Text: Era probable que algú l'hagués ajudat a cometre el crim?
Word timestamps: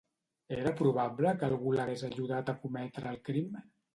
Era 0.59 0.71
probable 0.79 1.33
que 1.43 1.49
algú 1.49 1.75
l'hagués 1.77 2.05
ajudat 2.09 2.51
a 2.53 2.57
cometre 2.65 3.13
el 3.13 3.23
crim? 3.31 3.63